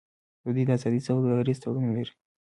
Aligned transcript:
دوی 0.53 0.63
د 0.67 0.71
ازادې 0.77 0.99
سوداګرۍ 1.07 1.55
تړون 1.61 1.83
لري. 1.95 2.11